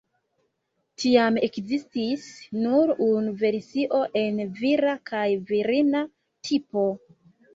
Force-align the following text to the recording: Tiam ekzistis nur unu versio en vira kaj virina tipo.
Tiam 1.01 1.35
ekzistis 1.47 2.23
nur 2.63 2.93
unu 3.09 3.35
versio 3.43 4.01
en 4.23 4.41
vira 4.61 4.97
kaj 5.11 5.27
virina 5.51 6.01
tipo. 6.49 6.87